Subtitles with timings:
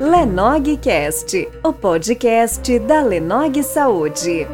[0.00, 4.46] Lenogcast, o podcast da Lenog Saúde.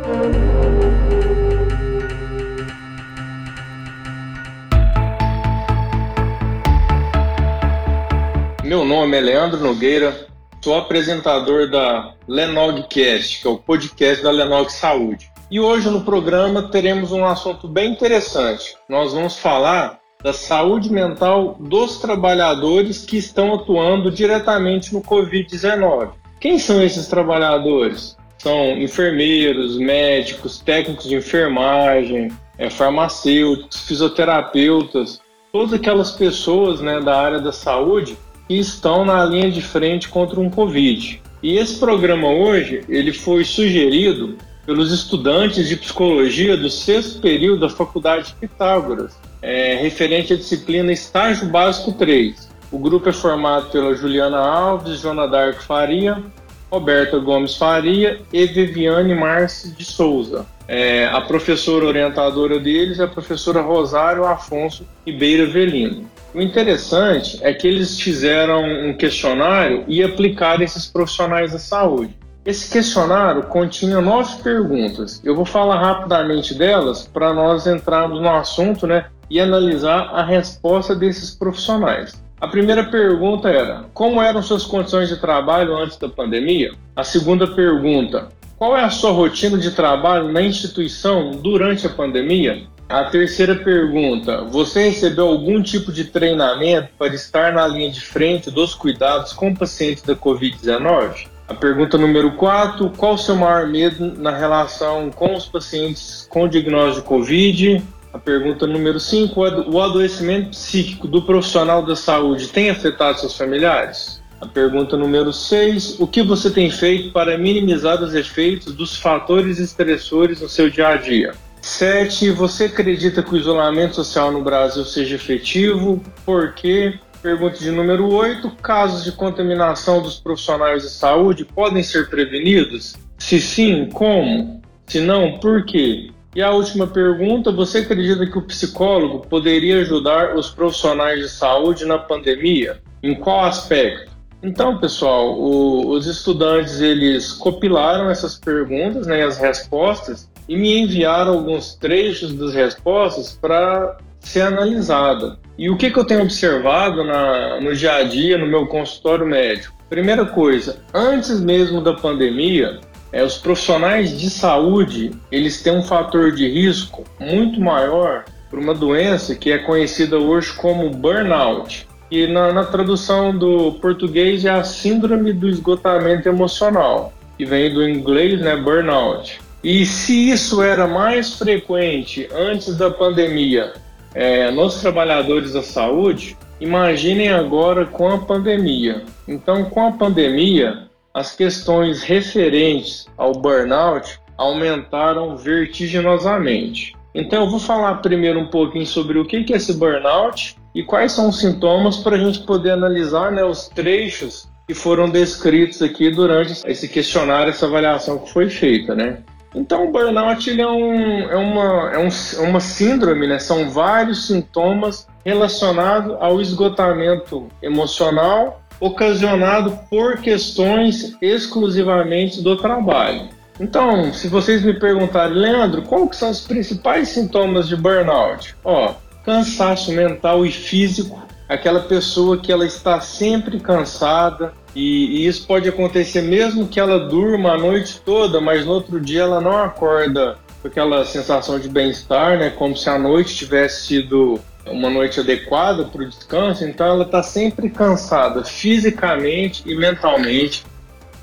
[8.64, 10.26] Meu nome é Leandro Nogueira,
[10.62, 15.30] sou apresentador da Lenogcast, que é o podcast da Lenog Saúde.
[15.50, 18.76] E hoje no programa teremos um assunto bem interessante.
[18.88, 26.12] Nós vamos falar da saúde mental dos trabalhadores que estão atuando diretamente no Covid-19.
[26.40, 28.16] Quem são esses trabalhadores?
[28.38, 35.20] São enfermeiros, médicos, técnicos de enfermagem, é, farmacêuticos, fisioterapeutas,
[35.52, 38.16] todas aquelas pessoas né, da área da saúde
[38.48, 41.20] que estão na linha de frente contra um Covid.
[41.42, 47.68] E esse programa hoje ele foi sugerido pelos estudantes de psicologia do sexto período da
[47.68, 52.48] Faculdade de Pitágoras, é, referente à disciplina Estágio Básico 3.
[52.72, 56.22] O grupo é formado pela Juliana Alves, Joana Dark Faria,
[56.70, 60.46] Roberta Gomes Faria e Viviane Marci de Souza.
[60.66, 66.08] É, a professora orientadora deles é a professora Rosário Afonso Ribeiro Velino.
[66.34, 72.16] O interessante é que eles fizeram um questionário e aplicaram esses profissionais da saúde.
[72.44, 75.18] Esse questionário continha nove perguntas.
[75.24, 80.94] Eu vou falar rapidamente delas para nós entrarmos no assunto né, e analisar a resposta
[80.94, 82.22] desses profissionais.
[82.38, 86.72] A primeira pergunta era: como eram suas condições de trabalho antes da pandemia?
[86.94, 92.66] A segunda pergunta: qual é a sua rotina de trabalho na instituição durante a pandemia?
[92.90, 98.50] A terceira pergunta: você recebeu algum tipo de treinamento para estar na linha de frente
[98.50, 101.32] dos cuidados com pacientes da Covid-19?
[101.46, 106.48] A pergunta número 4: qual o seu maior medo na relação com os pacientes com
[106.48, 107.82] diagnóstico de Covid?
[108.12, 114.22] A pergunta número 5: o adoecimento psíquico do profissional da saúde tem afetado seus familiares?
[114.40, 119.58] A pergunta número 6: o que você tem feito para minimizar os efeitos dos fatores
[119.58, 121.34] estressores no seu dia a dia?
[121.60, 122.30] 7.
[122.30, 126.02] Você acredita que o isolamento social no Brasil seja efetivo?
[126.24, 126.98] Por quê?
[127.24, 132.96] Pergunta de número 8: casos de contaminação dos profissionais de saúde podem ser prevenidos?
[133.16, 134.60] Se sim, como?
[134.86, 136.10] Se não, por quê?
[136.36, 141.86] E a última pergunta: você acredita que o psicólogo poderia ajudar os profissionais de saúde
[141.86, 142.82] na pandemia?
[143.02, 144.12] Em qual aspecto?
[144.42, 151.32] Então, pessoal, o, os estudantes eles compilaram essas perguntas, né, as respostas, e me enviaram
[151.32, 155.38] alguns trechos das respostas para ser analisada.
[155.56, 159.24] E o que, que eu tenho observado na, no dia a dia, no meu consultório
[159.24, 159.74] médico?
[159.88, 162.80] Primeira coisa, antes mesmo da pandemia,
[163.12, 168.74] é, os profissionais de saúde eles têm um fator de risco muito maior para uma
[168.74, 171.86] doença que é conhecida hoje como burnout.
[172.10, 177.88] E na, na tradução do português é a síndrome do esgotamento emocional, que vem do
[177.88, 179.40] inglês, né, burnout.
[179.62, 183.72] E se isso era mais frequente antes da pandemia
[184.14, 189.02] é, nos trabalhadores da saúde, imaginem agora com a pandemia.
[189.26, 196.94] Então, com a pandemia, as questões referentes ao burnout aumentaram vertiginosamente.
[197.14, 201.12] Então, eu vou falar primeiro um pouquinho sobre o que é esse burnout e quais
[201.12, 206.10] são os sintomas para a gente poder analisar né, os trechos que foram descritos aqui
[206.10, 209.18] durante esse questionário, essa avaliação que foi feita, né?
[209.54, 213.38] Então, o burnout ele é, um, é, uma, é, um, é uma síndrome, né?
[213.38, 223.28] são vários sintomas relacionados ao esgotamento emocional ocasionado por questões exclusivamente do trabalho.
[223.60, 228.54] Então, se vocês me perguntarem, Leandro, quais são os principais sintomas de burnout?
[228.64, 228.94] Ó,
[229.24, 235.68] cansaço mental e físico, aquela pessoa que ela está sempre cansada, e, e, isso pode
[235.68, 240.36] acontecer mesmo que ela durma a noite toda, mas no outro dia ela não acorda
[240.60, 242.50] com aquela sensação de bem-estar, né?
[242.50, 246.64] Como se a noite tivesse sido uma noite adequada para o descanso.
[246.64, 250.64] Então ela está sempre cansada fisicamente e mentalmente.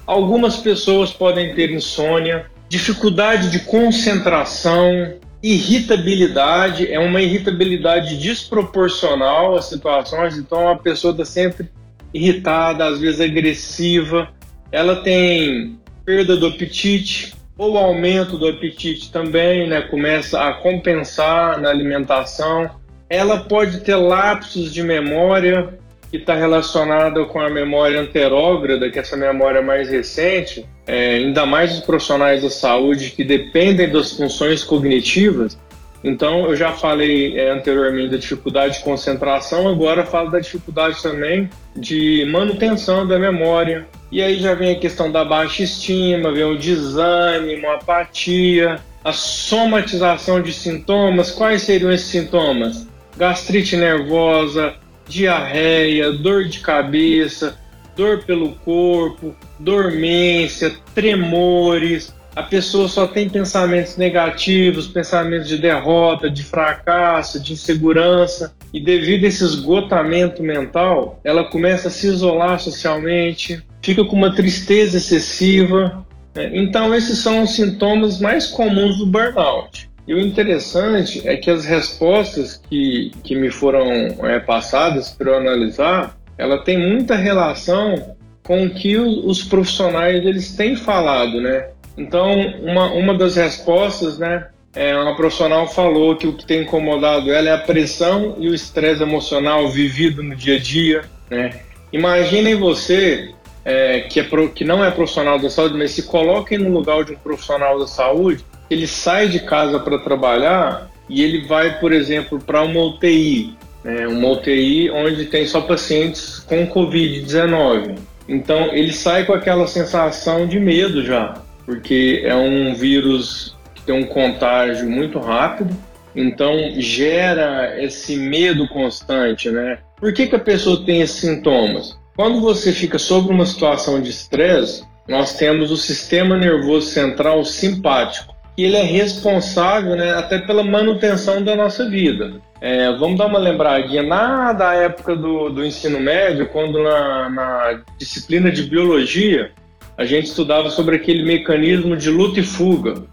[0.06, 6.92] Algumas pessoas podem ter insônia, dificuldade de concentração, irritabilidade.
[6.92, 10.38] É uma irritabilidade desproporcional às situações.
[10.38, 11.70] Então a pessoa está sempre
[12.14, 14.30] irritada, às vezes agressiva,
[14.72, 19.82] ela tem perda do apetite ou aumento do apetite também, né?
[19.82, 22.70] Começa a compensar na alimentação.
[23.10, 25.78] Ela pode ter lapsos de memória
[26.12, 31.46] que está relacionada com a memória anterógrada, que é essa memória mais recente, é, ainda
[31.46, 35.58] mais os profissionais da saúde que dependem das funções cognitivas,
[36.04, 41.48] Então, eu já falei é, anteriormente da dificuldade de concentração, agora falo da dificuldade também
[41.76, 43.88] de manutenção da memória.
[44.12, 49.14] E aí já vem a questão da baixa estima, vem o desânimo, a apatia, a
[49.14, 51.32] somatização de sintomas.
[51.32, 52.88] Quais seriam esses sintomas?
[53.16, 54.74] Gastrite nervosa,
[55.12, 57.58] diarreia, dor de cabeça,
[57.96, 66.44] dor pelo corpo, dormência, tremores, a pessoa só tem pensamentos negativos, pensamentos de derrota, de
[66.44, 73.62] fracasso, de insegurança, e devido a esse esgotamento mental, ela começa a se isolar socialmente,
[73.82, 76.06] fica com uma tristeza excessiva.
[76.34, 76.52] Né?
[76.54, 79.91] Então, esses são os sintomas mais comuns do burnout.
[80.08, 83.90] E o interessante é que as respostas que, que me foram
[84.26, 90.56] é, passadas para eu analisar, ela tem muita relação com o que os profissionais eles
[90.56, 91.70] têm falado, né?
[91.98, 92.32] Então,
[92.64, 97.50] uma, uma das respostas, né, é, uma profissional falou que o que tem incomodado ela
[97.50, 101.62] é a pressão e o estresse emocional vivido no dia a dia, né?
[101.92, 103.34] Imaginem você
[103.66, 107.04] é, que, é pro, que não é profissional da saúde, mas se coloquem no lugar
[107.04, 111.92] de um profissional da saúde, ele sai de casa para trabalhar e ele vai, por
[111.92, 117.98] exemplo, para uma UTI, né, uma UTI onde tem só pacientes com Covid-19.
[118.28, 123.96] Então ele sai com aquela sensação de medo já, porque é um vírus que tem
[123.96, 125.76] um contágio muito rápido,
[126.16, 129.80] então gera esse medo constante, né?
[129.98, 131.98] Por que, que a pessoa tem esses sintomas?
[132.16, 138.31] Quando você fica sob uma situação de estresse, nós temos o sistema nervoso central simpático,
[138.56, 142.34] que ele é responsável né, até pela manutenção da nossa vida.
[142.60, 147.82] É, vamos dar uma lembradinha na da época do, do ensino médio, quando na, na
[147.98, 149.52] disciplina de biologia
[149.98, 153.04] a gente estudava sobre aquele mecanismo de luta e fuga.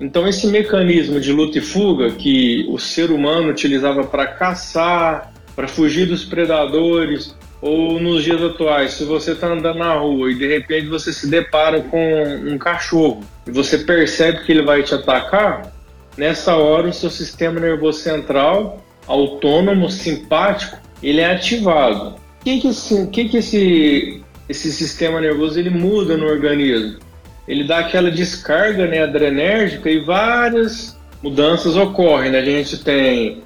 [0.00, 5.66] Então, esse mecanismo de luta e fuga que o ser humano utilizava para caçar, para
[5.66, 10.46] fugir dos predadores, ou nos dias atuais, se você está andando na rua e de
[10.46, 15.72] repente você se depara com um cachorro e você percebe que ele vai te atacar,
[16.16, 22.16] nessa hora o seu sistema nervoso central, autônomo, simpático, ele é ativado.
[22.40, 26.98] O que, que, esse, que, que esse esse sistema nervoso ele muda no organismo.
[27.46, 32.30] Ele dá aquela descarga né, adrenérgica e várias mudanças ocorrem.
[32.30, 32.38] Né?
[32.38, 33.42] A gente tem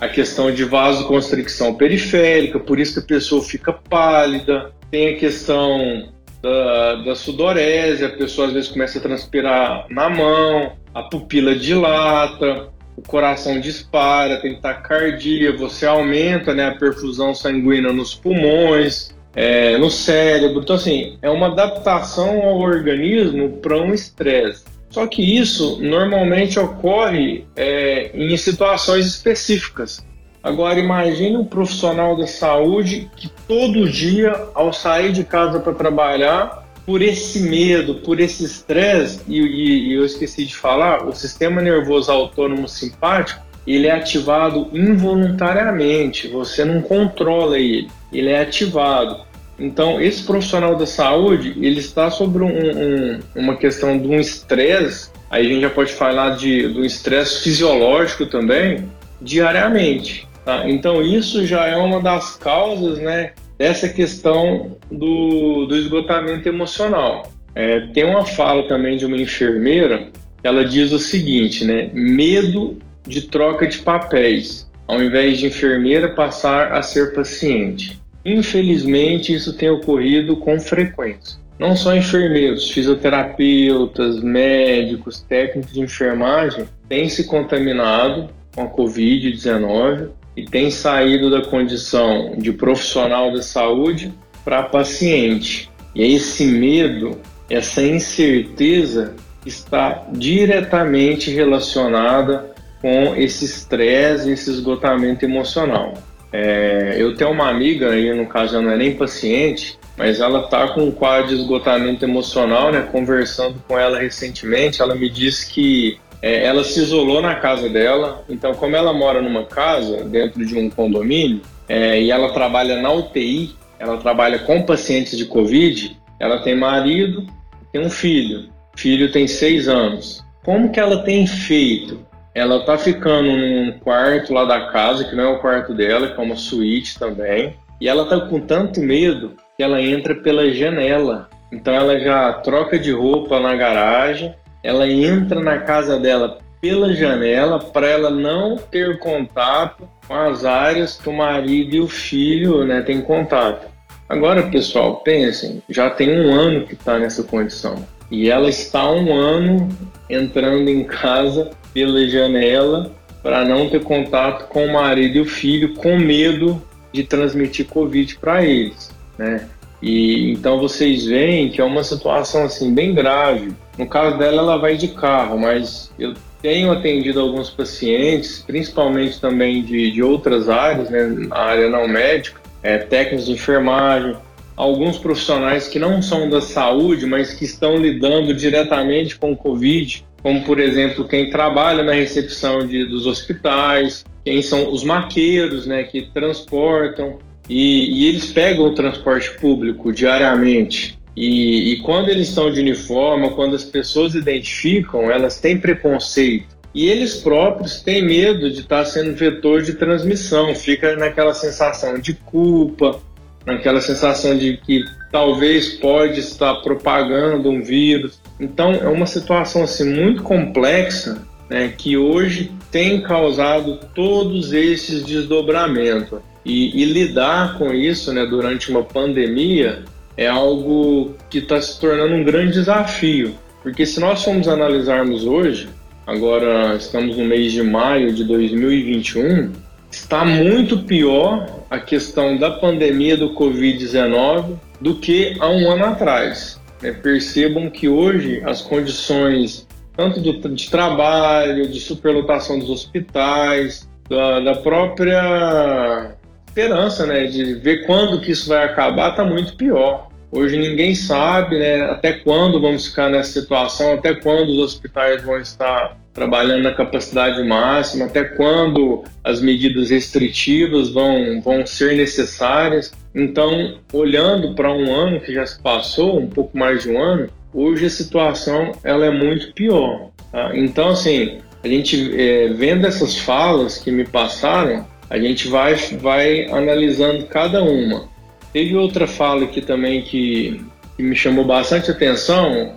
[0.00, 4.72] a questão de vasoconstricção periférica, por isso que a pessoa fica pálida.
[4.90, 6.08] Tem a questão
[6.42, 12.68] da, da sudorese, a pessoa às vezes começa a transpirar na mão, a pupila dilata,
[12.96, 19.90] o coração dispara, tem taquicardia, você aumenta né, a perfusão sanguínea nos pulmões, é, no
[19.90, 20.60] cérebro.
[20.60, 24.64] Então, assim, é uma adaptação ao organismo para um estresse.
[24.94, 30.06] Só que isso normalmente ocorre é, em situações específicas.
[30.40, 36.64] Agora, imagine um profissional da saúde que todo dia, ao sair de casa para trabalhar,
[36.86, 41.60] por esse medo, por esse estresse, e, e, e eu esqueci de falar, o sistema
[41.60, 49.22] nervoso autônomo simpático, ele é ativado involuntariamente, você não controla ele ele é ativado.
[49.58, 55.10] Então, esse profissional da saúde, ele está sobre um, um, uma questão de um estresse,
[55.30, 58.88] aí a gente já pode falar de, do estresse fisiológico também,
[59.20, 60.26] diariamente.
[60.44, 60.68] Tá?
[60.68, 67.30] Então, isso já é uma das causas né, dessa questão do, do esgotamento emocional.
[67.54, 70.08] É, tem uma fala também de uma enfermeira,
[70.42, 72.76] ela diz o seguinte, né, medo
[73.06, 78.02] de troca de papéis, ao invés de enfermeira passar a ser paciente.
[78.24, 81.38] Infelizmente, isso tem ocorrido com frequência.
[81.58, 90.44] Não só enfermeiros, fisioterapeutas, médicos, técnicos de enfermagem têm se contaminado com a Covid-19 e
[90.44, 94.12] têm saído da condição de profissional da saúde
[94.44, 95.70] para paciente.
[95.94, 99.14] E esse medo, essa incerteza
[99.46, 105.94] está diretamente relacionada com esse estresse, esse esgotamento emocional.
[106.36, 110.40] É, eu tenho uma amiga, aí no caso ela não é nem paciente, mas ela
[110.40, 112.88] está com um quadro de esgotamento emocional, né?
[112.90, 118.24] Conversando com ela recentemente, ela me disse que é, ela se isolou na casa dela.
[118.28, 122.92] Então, como ela mora numa casa dentro de um condomínio é, e ela trabalha na
[122.92, 127.24] UTI, ela trabalha com pacientes de Covid, ela tem marido,
[127.70, 128.48] tem um filho.
[128.74, 130.24] O filho tem seis anos.
[130.44, 135.24] Como que ela tem feito ela tá ficando num quarto lá da casa, que não
[135.24, 137.54] é o quarto dela, que é uma suíte também.
[137.80, 141.28] E ela tá com tanto medo que ela entra pela janela.
[141.52, 147.58] Então ela já troca de roupa na garagem, ela entra na casa dela pela janela
[147.58, 152.80] para ela não ter contato com as áreas que o marido e o filho né,
[152.80, 153.66] têm contato.
[154.08, 159.14] Agora, pessoal, pensem, já tem um ano que está nessa condição e ela está um
[159.14, 159.68] ano
[160.08, 165.74] entrando em casa pela janela para não ter contato com o marido e o filho,
[165.74, 166.62] com medo
[166.92, 169.48] de transmitir Covid para eles, né?
[169.82, 173.52] E então vocês veem que é uma situação assim bem grave.
[173.76, 179.62] No caso dela, ela vai de carro, mas eu tenho atendido alguns pacientes, principalmente também
[179.62, 184.16] de, de outras áreas, né, na área não médica, é, técnicos de enfermagem,
[184.56, 190.04] alguns profissionais que não são da saúde, mas que estão lidando diretamente com o Covid,
[190.24, 195.82] como por exemplo quem trabalha na recepção de, dos hospitais, quem são os maqueiros, né,
[195.82, 200.98] que transportam, e, e eles pegam o transporte público diariamente.
[201.14, 206.56] E, e, quando eles estão de uniforme, quando as pessoas identificam, elas têm preconceito.
[206.74, 212.14] E eles próprios têm medo de estar sendo vetor de transmissão, fica naquela sensação de
[212.14, 212.98] culpa,
[213.44, 214.82] naquela sensação de que
[215.14, 218.18] talvez pode estar propagando um vírus.
[218.40, 226.18] Então é uma situação assim muito complexa né, que hoje tem causado todos esses desdobramentos.
[226.44, 229.84] E, e lidar com isso né, durante uma pandemia
[230.16, 233.36] é algo que está se tornando um grande desafio.
[233.62, 235.68] Porque se nós formos analisarmos hoje,
[236.04, 239.52] agora estamos no mês de maio de 2021,
[239.94, 246.60] está muito pior a questão da pandemia do Covid-19 do que há um ano atrás.
[246.82, 254.40] É, percebam que hoje as condições tanto de, de trabalho, de superlotação dos hospitais, da,
[254.40, 256.16] da própria
[256.48, 260.08] esperança, né, de ver quando que isso vai acabar, está muito pior.
[260.32, 265.38] Hoje ninguém sabe, né, até quando vamos ficar nessa situação, até quando os hospitais vão
[265.38, 272.92] estar trabalhando na capacidade máxima, até quando as medidas restritivas vão, vão ser necessárias.
[273.12, 277.28] Então, olhando para um ano que já se passou, um pouco mais de um ano,
[277.52, 280.10] hoje a situação ela é muito pior.
[280.30, 280.56] Tá?
[280.56, 286.46] Então, assim, a gente é, vendo essas falas que me passaram, a gente vai, vai
[286.46, 288.08] analisando cada uma.
[288.52, 290.64] Teve outra fala aqui também que,
[290.96, 292.72] que me chamou bastante atenção.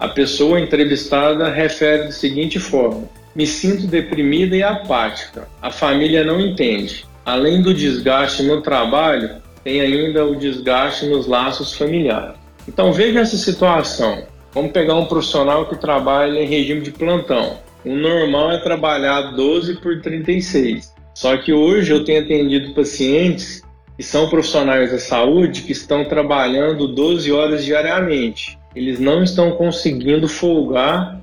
[0.00, 5.46] A pessoa entrevistada refere da seguinte forma: Me sinto deprimida e apática.
[5.60, 7.04] A família não entende.
[7.22, 12.34] Além do desgaste no trabalho, tem ainda o desgaste nos laços familiares.
[12.66, 14.24] Então veja essa situação.
[14.54, 17.58] Vamos pegar um profissional que trabalha em regime de plantão.
[17.84, 20.94] O normal é trabalhar 12 por 36.
[21.14, 23.62] Só que hoje eu tenho atendido pacientes
[23.98, 28.58] que são profissionais da saúde que estão trabalhando 12 horas diariamente.
[28.74, 31.20] Eles não estão conseguindo folgar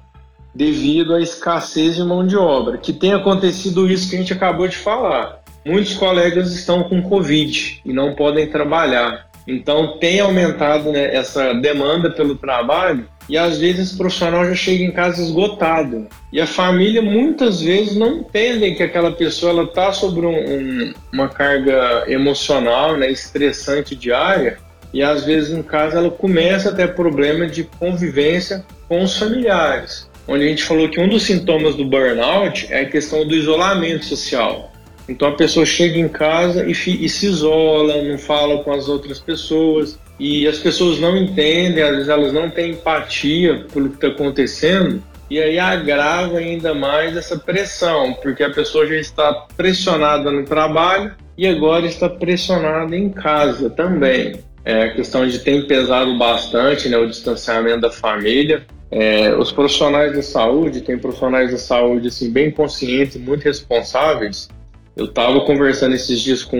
[0.54, 4.68] devido à escassez de mão de obra, que tem acontecido isso que a gente acabou
[4.68, 5.39] de falar.
[5.63, 9.27] Muitos colegas estão com Covid e não podem trabalhar.
[9.48, 14.84] Então tem aumentado né, essa demanda pelo trabalho e às vezes o profissional já chega
[14.84, 16.08] em casa esgotado.
[16.32, 21.27] E a família muitas vezes não entende que aquela pessoa está sobre um, um, uma
[21.27, 24.58] carga emocional, né, estressante diária,
[24.94, 30.10] e às vezes em casa ela começa a ter problema de convivência com os familiares.
[30.27, 34.06] Onde a gente falou que um dos sintomas do burnout é a questão do isolamento
[34.06, 34.72] social.
[35.08, 39.20] Então a pessoa chega em casa e, e se isola, não fala com as outras
[39.20, 44.08] pessoas, e as pessoas não entendem, às vezes elas não têm empatia pelo que está
[44.08, 50.44] acontecendo, e aí agrava ainda mais essa pressão, porque a pessoa já está pressionada no
[50.44, 54.39] trabalho e agora está pressionada em casa também.
[54.67, 58.65] É, a questão de ter pesado bastante né, o distanciamento da família.
[58.91, 64.50] É, os profissionais da saúde, tem profissionais da saúde assim, bem conscientes, muito responsáveis,
[64.93, 66.59] eu estava conversando esses dias com,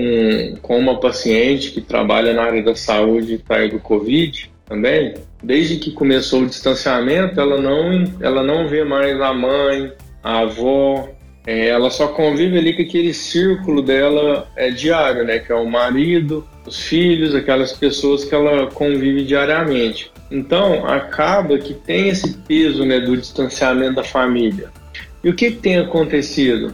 [0.61, 5.15] com uma paciente que trabalha na área da saúde e tá do Covid também.
[5.43, 9.91] Desde que começou o distanciamento, ela não, ela não vê mais a mãe,
[10.23, 11.09] a avó,
[11.47, 15.39] é, ela só convive ali com aquele círculo dela é, diário, né?
[15.39, 20.12] Que é o marido, os filhos, aquelas pessoas que ela convive diariamente.
[20.29, 24.69] Então, acaba que tem esse peso né, do distanciamento da família.
[25.24, 26.74] E o que, que tem acontecido?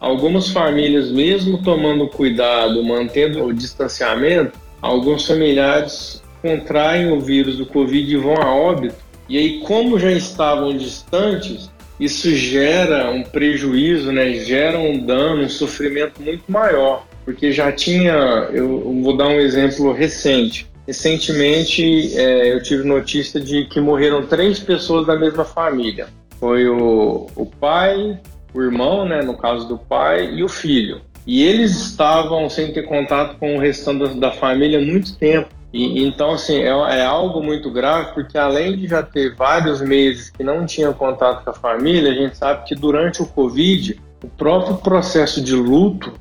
[0.00, 8.12] Algumas famílias, mesmo tomando cuidado, mantendo o distanciamento, alguns familiares contraem o vírus do Covid
[8.12, 8.96] e vão a óbito.
[9.28, 14.34] E aí, como já estavam distantes, isso gera um prejuízo, né?
[14.34, 17.06] gera um dano, um sofrimento muito maior.
[17.24, 18.12] Porque já tinha,
[18.52, 20.68] eu vou dar um exemplo recente.
[20.86, 26.06] Recentemente, é, eu tive notícia de que morreram três pessoas da mesma família
[26.44, 28.20] foi o, o pai,
[28.52, 31.00] o irmão, né, no caso do pai, e o filho.
[31.26, 35.48] E eles estavam sem ter contato com o restante da, família há muito tempo.
[35.72, 40.28] E, então, assim, é, é, algo muito grave, porque além de já ter vários meses
[40.28, 44.28] que não tinha contato com a família, a gente sabe que durante o Covid, o
[44.28, 46.12] próprio processo de luto,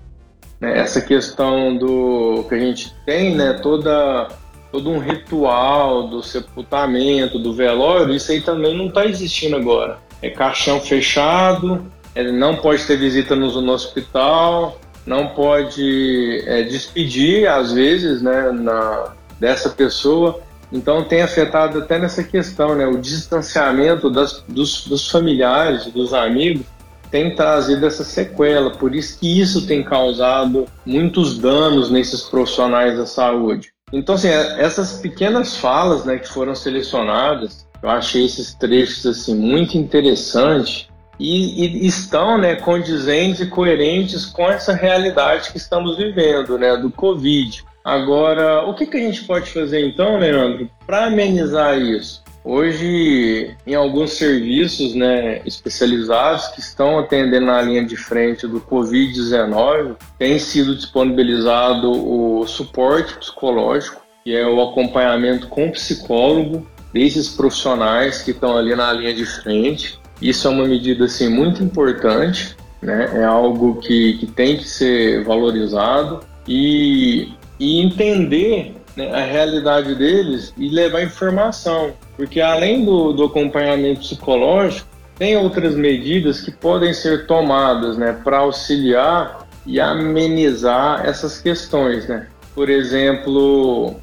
[0.63, 4.29] essa questão do que a gente tem, né, toda,
[4.71, 9.99] todo um ritual do sepultamento, do velório, isso aí também não está existindo agora.
[10.21, 17.47] É caixão fechado, é, não pode ter visita no, no hospital, não pode é, despedir,
[17.47, 20.39] às vezes, né, na, dessa pessoa.
[20.71, 26.65] Então tem afetado até nessa questão, né, o distanciamento das, dos, dos familiares, dos amigos,
[27.13, 28.71] tem trazido essa sequela.
[28.71, 33.71] Por isso que isso tem causado muitos danos nesses profissionais da saúde.
[33.93, 39.77] Então, assim, essas pequenas falas né, que foram selecionadas, eu achei esses trechos assim, muito
[39.77, 40.87] interessantes
[41.19, 46.89] e, e, estão né, condizentes e coerentes com essa realidade que estamos vivendo, né, do
[46.89, 47.63] Covid.
[47.85, 52.23] Agora, o que, que a gente pode fazer então, Leandro, para amenizar isso?
[52.45, 59.95] Hoje, em alguns serviços né, especializados que estão atendendo na linha de frente do Covid-19,
[60.19, 68.31] tem sido disponibilizado o suporte psicológico, que é o acompanhamento com psicólogo desses profissionais que
[68.31, 69.97] estão ali na linha de frente.
[70.21, 73.09] Isso é uma medida assim, muito importante, né?
[73.15, 80.53] é algo que, que tem que ser valorizado e, e entender né, a realidade deles
[80.57, 87.27] e levar informação, porque além do, do acompanhamento psicológico, tem outras medidas que podem ser
[87.27, 92.07] tomadas né, para auxiliar e amenizar essas questões.
[92.07, 92.27] Né?
[92.55, 93.95] Por exemplo,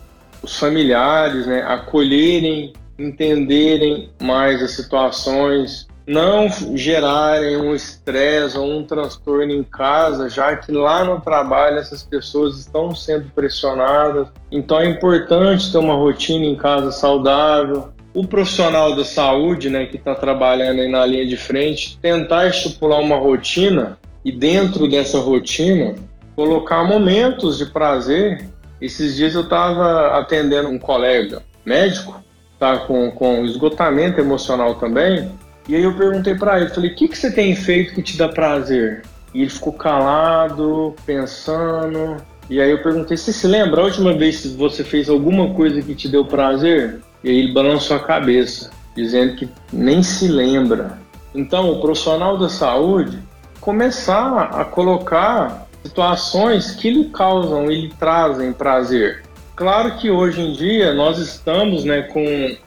[0.42, 9.52] os familiares né, acolherem, entenderem mais as situações, não gerarem um estresse ou um transtorno
[9.52, 14.28] em casa, já que lá no trabalho essas pessoas estão sendo pressionadas.
[14.50, 17.88] Então é importante ter uma rotina em casa saudável.
[18.12, 23.00] O profissional da saúde, né, que está trabalhando aí na linha de frente, tentar estipular
[23.00, 25.94] uma rotina e dentro dessa rotina
[26.34, 28.48] colocar momentos de prazer.
[28.80, 32.22] Esses dias eu estava atendendo um colega médico,
[32.58, 35.30] tá com, com esgotamento emocional também,
[35.68, 38.16] e aí eu perguntei para ele, falei, o que, que você tem feito que te
[38.16, 39.02] dá prazer?
[39.32, 42.16] E ele ficou calado, pensando.
[42.48, 45.80] E aí eu perguntei, você se lembra a última vez que você fez alguma coisa
[45.80, 47.00] que te deu prazer?
[47.22, 50.98] E aí ele balançou a cabeça, dizendo que nem se lembra.
[51.34, 53.18] Então, o profissional da saúde
[53.60, 59.22] começar a colocar situações que lhe causam e lhe trazem prazer.
[59.54, 62.24] Claro que hoje em dia nós estamos né, com,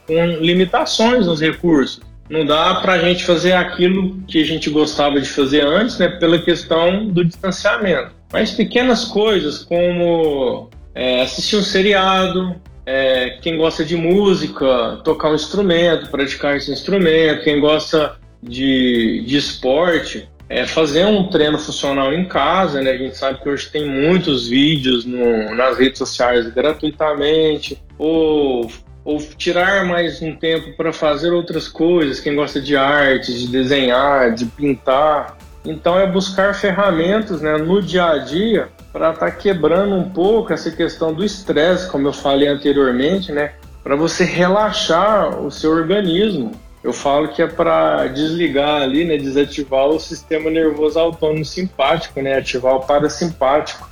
[0.08, 2.00] com limitações nos recursos
[2.34, 6.08] não dá para a gente fazer aquilo que a gente gostava de fazer antes, né,
[6.08, 8.12] pela questão do distanciamento.
[8.32, 12.56] Mas pequenas coisas como é, assistir um seriado,
[12.88, 19.38] é, quem gosta de música, tocar um instrumento, praticar esse instrumento, quem gosta de, de
[19.38, 22.92] esporte, é, fazer um treino funcional em casa, né?
[22.92, 28.70] A gente sabe que hoje tem muitos vídeos no, nas redes sociais gratuitamente, ou
[29.06, 34.34] ou tirar mais um tempo para fazer outras coisas, quem gosta de arte, de desenhar,
[34.34, 35.38] de pintar.
[35.66, 40.54] Então é buscar ferramentas né, no dia a dia para estar tá quebrando um pouco
[40.54, 46.52] essa questão do estresse, como eu falei anteriormente, né, para você relaxar o seu organismo.
[46.84, 52.38] Eu falo que é para desligar ali, né, desativar o sistema nervoso autônomo simpático, né,
[52.38, 53.90] ativar o parasimpático,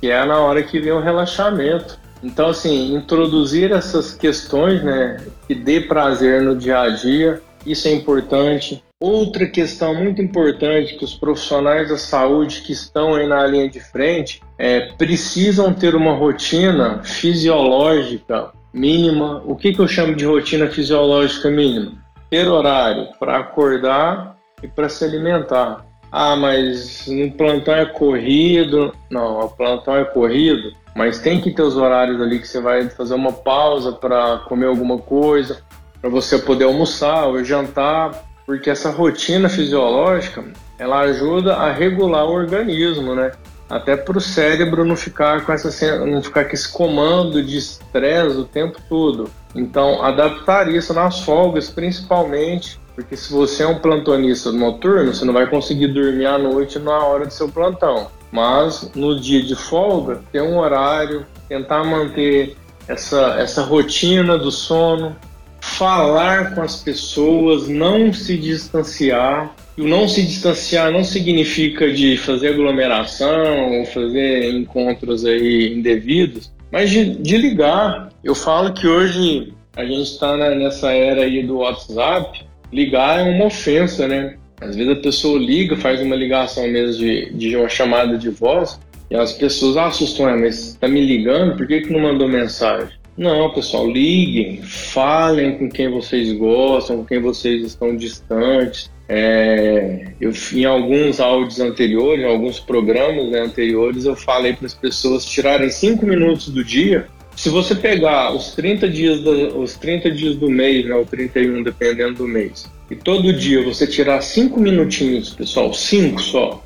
[0.00, 2.01] que é na hora que vem o relaxamento.
[2.22, 7.92] Então, assim, introduzir essas questões, né, que dê prazer no dia a dia, isso é
[7.92, 8.82] importante.
[9.00, 13.80] Outra questão muito importante que os profissionais da saúde que estão aí na linha de
[13.80, 19.42] frente é, precisam ter uma rotina fisiológica mínima.
[19.44, 21.92] O que, que eu chamo de rotina fisiológica mínima?
[22.30, 25.84] Ter horário para acordar e para se alimentar.
[26.10, 28.94] Ah, mas no plantão é corrido.
[29.10, 32.88] Não, o plantão é corrido mas tem que ter os horários ali que você vai
[32.88, 35.62] fazer uma pausa para comer alguma coisa,
[36.00, 40.44] para você poder almoçar ou jantar, porque essa rotina fisiológica
[40.78, 43.32] ela ajuda a regular o organismo, né?
[43.70, 48.36] Até para o cérebro não ficar com essa não ficar com esse comando de estresse
[48.36, 49.30] o tempo todo.
[49.54, 55.32] Então, adaptar isso nas folgas, principalmente, porque se você é um plantonista noturno, você não
[55.32, 58.08] vai conseguir dormir à noite na hora do seu plantão.
[58.32, 62.56] Mas no dia de folga, ter um horário, tentar manter
[62.88, 65.14] essa, essa rotina do sono,
[65.60, 69.54] falar com as pessoas, não se distanciar.
[69.76, 76.52] E o não se distanciar não significa de fazer aglomeração ou fazer encontros aí indevidos,
[76.70, 78.10] mas de, de ligar.
[78.24, 83.46] Eu falo que hoje a gente está nessa era aí do WhatsApp, ligar é uma
[83.46, 84.36] ofensa, né?
[84.62, 88.80] Às vezes a pessoa liga, faz uma ligação mesmo de, de uma chamada de voz,
[89.10, 93.02] e as pessoas assustam, ah, mas tá me ligando, por que, que não mandou mensagem?
[93.16, 98.90] Não, pessoal, liguem, falem com quem vocês gostam, com quem vocês estão distantes.
[99.06, 104.72] É, eu, em alguns áudios anteriores, em alguns programas né, anteriores, eu falei para as
[104.72, 107.06] pessoas tirarem cinco minutos do dia.
[107.36, 111.62] Se você pegar os 30 dias do, os 30 dias do mês, né, ou 31,
[111.62, 116.62] dependendo do mês, e todo dia você tirar cinco minutinhos, pessoal, cinco só,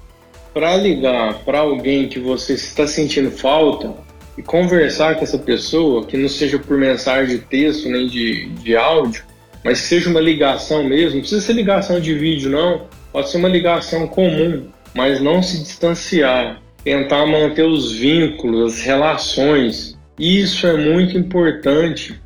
[0.52, 3.94] para ligar para alguém que você está sentindo falta,
[4.36, 8.76] e conversar com essa pessoa, que não seja por mensagem de texto nem de, de
[8.76, 9.24] áudio,
[9.64, 13.48] mas seja uma ligação mesmo, não precisa ser ligação de vídeo não, pode ser uma
[13.48, 19.95] ligação comum, mas não se distanciar, tentar manter os vínculos, as relações.
[20.18, 22.18] Isso é muito importante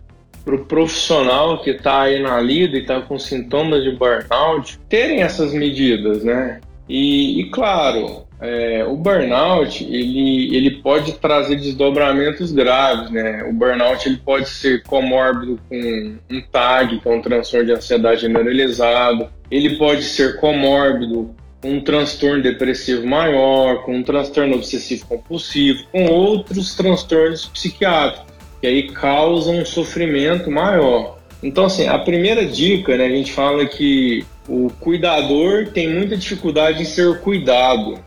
[0.45, 5.23] para o profissional que está aí na lida e está com sintomas de burnout terem
[5.23, 6.61] essas medidas, né?
[6.89, 13.45] E, e claro, é, o burnout ele, ele pode trazer desdobramentos graves, né?
[13.45, 18.23] O burnout ele pode ser comórbido com um TAG, que é um transtorno de ansiedade
[18.23, 19.29] generalizado.
[19.51, 26.07] Ele pode ser comórbido com um transtorno depressivo maior, com um transtorno obsessivo compulsivo, com
[26.07, 31.19] outros transtornos psiquiátricos, que aí causam um sofrimento maior.
[31.43, 36.83] Então, assim, a primeira dica, né, a gente fala que o cuidador tem muita dificuldade
[36.83, 37.99] em ser cuidado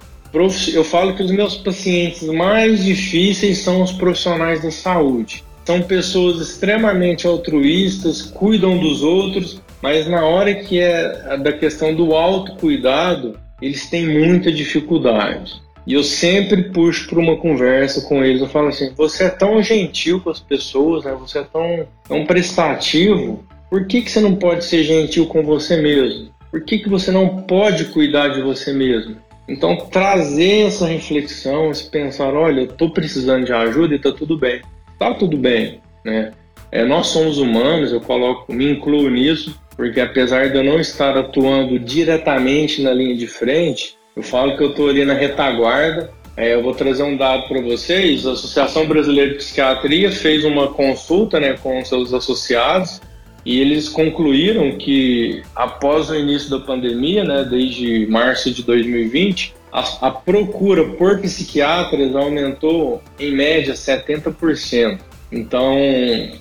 [0.73, 5.43] eu falo que os meus pacientes mais difíceis são os profissionais da saúde.
[5.63, 12.13] São pessoas extremamente altruístas, cuidam dos outros, mas na hora que é da questão do
[12.15, 15.61] autocuidado, eles têm muita dificuldade.
[15.85, 18.41] E eu sempre puxo para uma conversa com eles.
[18.41, 21.15] Eu falo assim: você é tão gentil com as pessoas, né?
[21.19, 25.81] você é tão, tão prestativo, por que, que você não pode ser gentil com você
[25.81, 26.31] mesmo?
[26.51, 29.17] Por que, que você não pode cuidar de você mesmo?
[29.47, 34.37] Então, trazer essa reflexão, esse pensar, olha, eu estou precisando de ajuda e está tudo
[34.37, 34.61] bem.
[34.93, 36.31] Está tudo bem, né?
[36.73, 41.15] É, nós somos humanos, eu coloco, me incluo nisso, porque apesar de eu não estar
[41.15, 46.09] atuando diretamente na linha de frente, eu falo que eu estou ali na retaguarda.
[46.35, 48.25] É, eu vou trazer um dado para vocês.
[48.25, 52.99] A Associação Brasileira de Psiquiatria fez uma consulta né, com seus associados
[53.45, 60.07] e eles concluíram que após o início da pandemia, né, desde março de 2020, a,
[60.07, 65.12] a procura por psiquiatras aumentou em média 70%.
[65.33, 65.75] Então,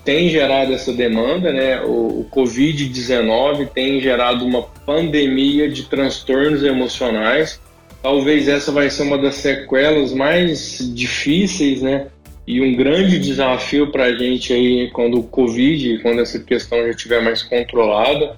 [0.04, 1.80] tem gerado essa demanda, né?
[1.80, 7.58] O, o Covid-19 tem gerado uma pandemia de transtornos emocionais.
[8.02, 12.08] Talvez essa vai ser uma das sequelas mais difíceis, né?
[12.46, 16.90] E um grande desafio para a gente aí quando o Covid, quando essa questão já
[16.90, 18.36] estiver mais controlada.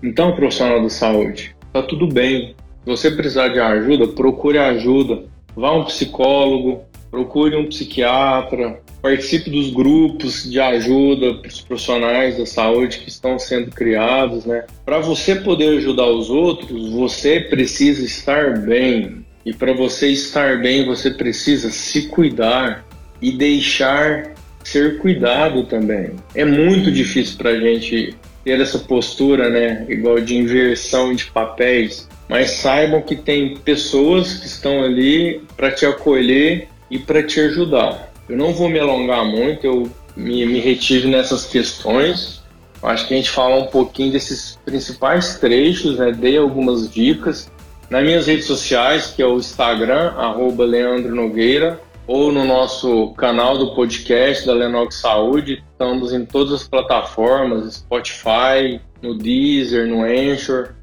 [0.00, 2.54] Então, profissional da saúde, tá tudo bem.
[2.84, 5.24] Se você precisar de ajuda, procure ajuda.
[5.56, 6.82] Vá um psicólogo,
[7.16, 13.38] procure um psiquiatra, participe dos grupos de ajuda para os profissionais da saúde que estão
[13.38, 14.66] sendo criados, né?
[14.84, 19.24] Para você poder ajudar os outros, você precisa estar bem.
[19.46, 22.84] E para você estar bem, você precisa se cuidar
[23.22, 26.10] e deixar ser cuidado também.
[26.34, 32.06] É muito difícil para a gente ter essa postura, né, igual de inversão de papéis,
[32.28, 38.12] mas saibam que tem pessoas que estão ali para te acolher e para te ajudar.
[38.28, 42.42] Eu não vou me alongar muito, eu me, me retive nessas questões.
[42.82, 46.12] Acho que a gente fala um pouquinho desses principais trechos, né?
[46.12, 47.50] Dei algumas dicas.
[47.88, 53.58] Nas minhas redes sociais, que é o Instagram, arroba Leandro Nogueira, ou no nosso canal
[53.58, 55.64] do podcast da Lenox Saúde.
[55.72, 60.74] Estamos em todas as plataformas, Spotify, no Deezer, no Anchor.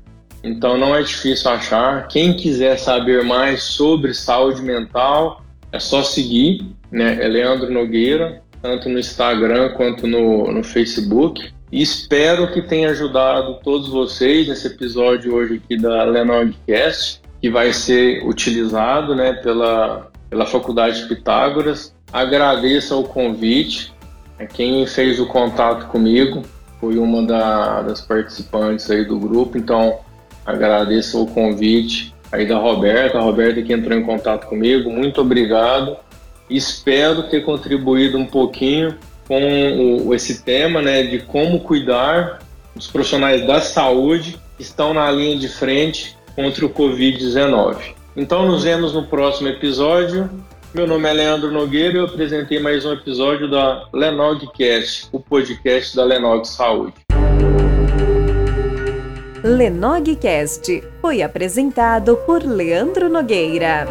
[0.43, 2.07] Então não é difícil achar.
[2.07, 5.42] Quem quiser saber mais sobre saúde mental,
[5.73, 7.17] é só seguir, né?
[7.19, 11.51] É Leandro Nogueira, tanto no Instagram quanto no, no Facebook.
[11.71, 17.73] E espero que tenha ajudado todos vocês nesse episódio hoje aqui da Lenogcast, que vai
[17.73, 21.95] ser utilizado né, pela pela Faculdade Pitágoras.
[22.11, 23.93] Agradeço o convite.
[24.39, 26.41] É, quem fez o contato comigo
[26.79, 29.99] foi uma da, das participantes aí do grupo, então
[30.43, 35.95] agradeço o convite aí da Roberta, a Roberta que entrou em contato comigo, muito obrigado.
[36.49, 42.39] Espero ter contribuído um pouquinho com o, esse tema, né, de como cuidar
[42.75, 47.93] os profissionais da saúde que estão na linha de frente contra o Covid-19.
[48.17, 50.27] Então nos vemos no próximo episódio.
[50.73, 55.95] Meu nome é Leandro Nogueira e eu apresentei mais um episódio da Lenogcast, o podcast
[55.95, 56.95] da Lenog Saúde.
[59.43, 63.85] Lenogcast foi apresentado por Leandro Nogueira.